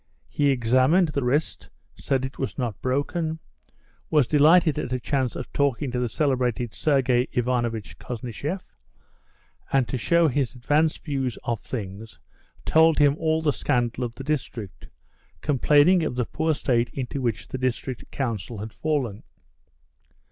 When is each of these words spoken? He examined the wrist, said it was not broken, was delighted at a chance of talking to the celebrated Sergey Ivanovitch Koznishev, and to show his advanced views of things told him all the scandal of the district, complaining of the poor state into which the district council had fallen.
He 0.29 0.49
examined 0.49 1.09
the 1.09 1.23
wrist, 1.23 1.69
said 1.93 2.25
it 2.25 2.39
was 2.39 2.57
not 2.57 2.81
broken, 2.81 3.37
was 4.09 4.25
delighted 4.25 4.79
at 4.79 4.91
a 4.91 4.99
chance 4.99 5.35
of 5.35 5.53
talking 5.53 5.91
to 5.91 5.99
the 5.99 6.09
celebrated 6.09 6.73
Sergey 6.73 7.27
Ivanovitch 7.33 7.99
Koznishev, 7.99 8.61
and 9.71 9.87
to 9.87 9.99
show 9.99 10.27
his 10.27 10.55
advanced 10.55 11.05
views 11.05 11.37
of 11.43 11.59
things 11.59 12.19
told 12.65 12.97
him 12.97 13.15
all 13.19 13.43
the 13.43 13.53
scandal 13.53 14.03
of 14.03 14.15
the 14.15 14.23
district, 14.23 14.89
complaining 15.41 16.01
of 16.01 16.15
the 16.15 16.25
poor 16.25 16.55
state 16.55 16.89
into 16.95 17.21
which 17.21 17.49
the 17.49 17.59
district 17.59 18.09
council 18.09 18.57
had 18.57 18.73
fallen. 18.73 19.21